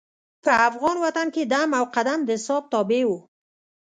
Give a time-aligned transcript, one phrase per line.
[0.43, 3.17] په افغان وطن کې دم او قدم د حساب تابع وو.